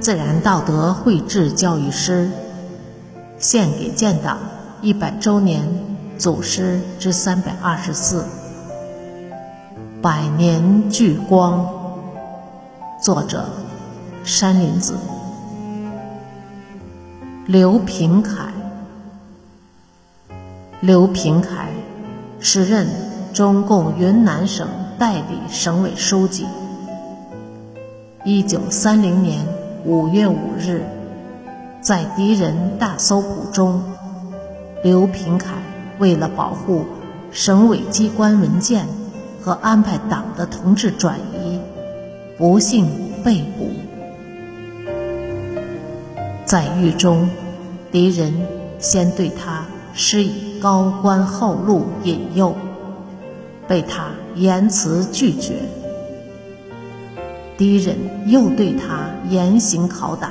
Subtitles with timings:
[0.00, 2.30] 自然道德绘制教育诗，
[3.38, 4.38] 献给建党
[4.80, 5.62] 一百周年
[6.18, 8.24] 祖师之三百二十四。
[10.02, 11.68] 百年聚光，
[13.00, 13.44] 作者
[14.24, 14.96] 山林子。
[17.46, 18.46] 刘平凯，
[20.80, 21.68] 刘平凯，
[22.38, 22.86] 时任
[23.34, 24.66] 中共云南省
[24.98, 26.46] 代理省委书记。
[28.24, 29.46] 一九三零年
[29.84, 30.82] 五月五日，
[31.82, 33.82] 在敌人大搜捕中，
[34.82, 35.52] 刘平凯
[35.98, 36.86] 为了保护
[37.30, 38.86] 省委机关文件。
[39.42, 41.58] 和安排党的同志转移，
[42.36, 42.86] 不幸
[43.24, 43.70] 被捕。
[46.44, 47.26] 在狱中，
[47.90, 48.34] 敌人
[48.78, 49.59] 先对他
[49.92, 52.54] 施以高官厚禄引诱，
[53.66, 55.52] 被他严词拒绝；
[57.58, 60.30] 敌人又对他严刑拷打，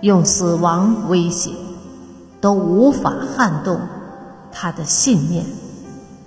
[0.00, 1.50] 用死亡威胁，
[2.40, 3.80] 都无法撼动
[4.50, 5.44] 他的信念，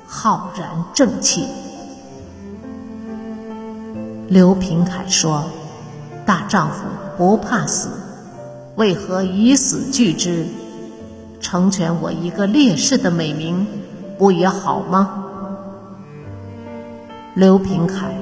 [0.06, 1.46] 浩然正气。
[4.28, 5.44] 刘平凯说
[6.26, 6.86] ：“大丈夫
[7.18, 7.90] 不怕死，
[8.76, 10.46] 为何以死惧之？
[11.42, 13.68] 成全我一个烈士的美名，
[14.18, 15.26] 不也好吗？”
[17.36, 18.14] 刘平凯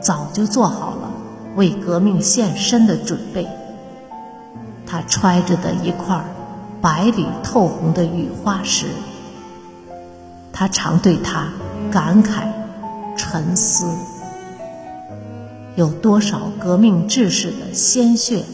[0.00, 1.10] 早就做好了
[1.56, 3.46] 为革命献身的准备。
[4.86, 6.24] 他揣着的一块
[6.80, 8.86] 白里透红的雨花石，
[10.52, 11.48] 他常对他
[11.90, 12.48] 感慨
[13.16, 13.86] 沉思。
[15.76, 18.44] 有多少革命志士的鲜血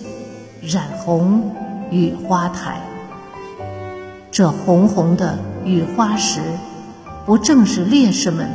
[0.60, 1.54] 染红
[1.90, 2.80] 雨花台？
[4.34, 6.40] 这红红的雨花石，
[7.24, 8.50] 不正是烈士们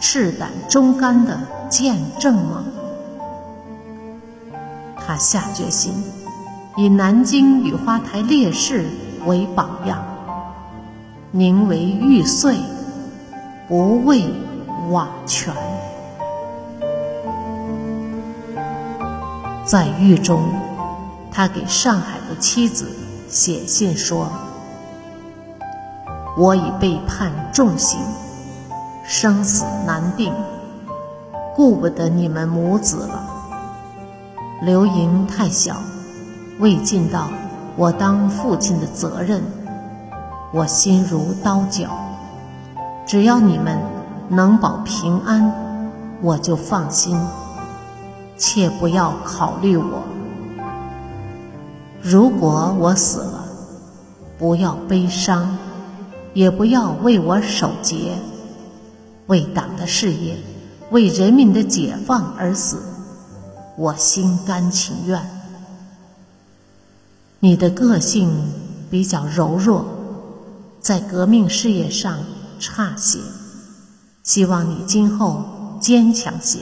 [0.00, 2.64] 赤胆忠肝的见证吗？
[4.96, 5.92] 他下决心，
[6.76, 8.84] 以南京雨花台烈士
[9.24, 10.04] 为榜样，
[11.30, 12.56] 宁为玉碎，
[13.68, 14.24] 不为
[14.90, 15.54] 瓦全。
[19.64, 20.42] 在狱中，
[21.30, 22.88] 他给上海的妻子
[23.28, 24.28] 写信说
[26.36, 28.00] ：“我已被判重刑，
[29.04, 30.32] 生死难定，
[31.54, 33.22] 顾不得你们母子了。
[34.62, 35.76] 刘莹太小，
[36.58, 37.28] 未尽到
[37.76, 39.42] 我当父亲的责任，
[40.52, 41.90] 我心如刀绞。
[43.04, 43.78] 只要你们
[44.28, 45.52] 能保平安，
[46.22, 47.18] 我就放心。”
[48.38, 50.02] 切不要考虑我。
[52.00, 53.44] 如果我死了，
[54.36, 55.56] 不要悲伤，
[56.34, 58.16] 也不要为我守节。
[59.26, 60.36] 为党的事业，
[60.90, 62.82] 为人民的解放而死，
[63.76, 65.20] 我心甘情愿。
[67.38, 68.30] 你的个性
[68.90, 69.84] 比较柔弱，
[70.80, 72.18] 在革命事业上
[72.58, 73.20] 差些，
[74.22, 75.44] 希望你今后
[75.80, 76.58] 坚强些。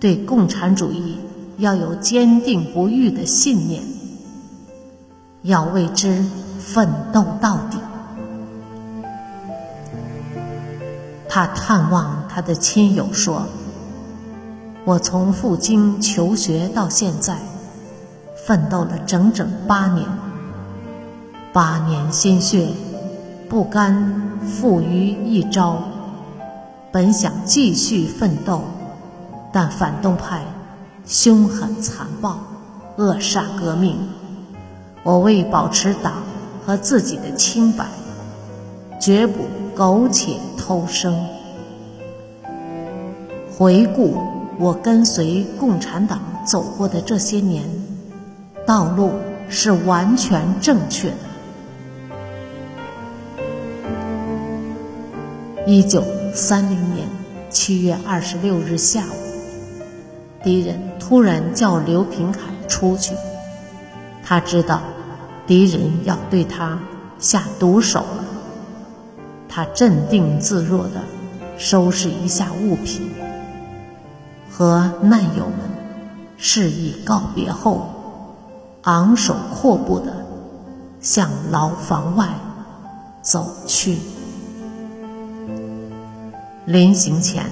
[0.00, 1.18] 对共产主义
[1.58, 3.82] 要有坚定不渝的信念，
[5.42, 6.24] 要为之
[6.58, 7.76] 奋斗到底。
[11.32, 13.46] 他探望他的亲友说
[14.84, 17.38] ：“我从赴京求学到现在，
[18.44, 20.04] 奋斗了整整八年，
[21.52, 22.70] 八年心血，
[23.48, 25.80] 不甘负于一朝，
[26.90, 28.62] 本想继续奋斗。”
[29.52, 30.42] 但反动派
[31.06, 32.38] 凶狠残暴，
[32.96, 33.96] 扼杀革命。
[35.02, 36.12] 我为保持党
[36.64, 37.86] 和自己的清白，
[39.00, 39.44] 绝不
[39.80, 41.26] 苟且偷生。
[43.50, 44.14] 回顾
[44.58, 47.64] 我跟随共产党走过的这些年，
[48.66, 49.12] 道路
[49.48, 51.16] 是完全正确的。
[55.66, 56.04] 一九
[56.34, 57.08] 三零年
[57.48, 59.16] 七月二十六日下午。
[60.44, 63.14] 敌人突然叫刘平凯出去，
[64.22, 64.82] 他知道
[65.46, 66.78] 敌人要对他
[67.18, 68.24] 下毒手了。
[69.52, 71.00] 他镇定自若地
[71.58, 73.10] 收拾一下物品，
[74.48, 75.56] 和难友们
[76.38, 77.88] 示意告别后，
[78.82, 80.24] 昂首阔步地
[81.00, 82.28] 向牢房外
[83.20, 83.98] 走去。
[86.64, 87.46] 临行前，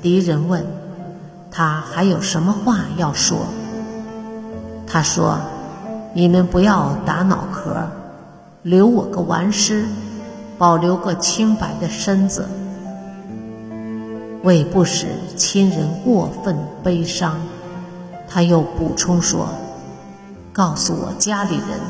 [0.00, 0.64] 敌人问。
[1.50, 3.38] 他还有什么话要说？
[4.86, 5.40] 他说
[6.14, 7.88] ：“你们不要打脑壳，
[8.62, 9.84] 留我个完尸，
[10.60, 12.46] 保留个清白的身子，
[14.42, 16.54] 为不使亲人过分
[16.84, 17.40] 悲伤，
[18.28, 19.48] 他又补充说
[20.52, 21.80] ：“告诉我家里人，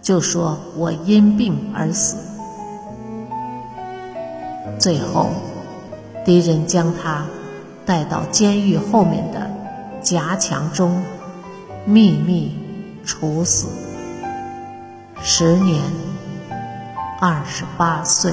[0.00, 2.16] 就说我因病而死。”
[4.78, 5.30] 最后，
[6.24, 7.26] 敌人将他
[7.84, 9.50] 带到监狱后面的
[10.00, 11.02] 夹墙中，
[11.84, 12.56] 秘密
[13.04, 13.66] 处死。
[15.20, 15.82] 十年
[17.20, 18.32] 二十八岁。